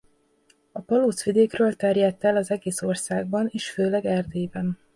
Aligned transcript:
A 0.71 0.79
palóc 0.79 1.23
vidékről 1.23 1.75
terjedt 1.75 2.23
el 2.23 2.35
az 2.35 2.51
egész 2.51 2.81
országban 2.81 3.47
és 3.51 3.69
főleg 3.71 4.05
Erdélyben. 4.05 4.79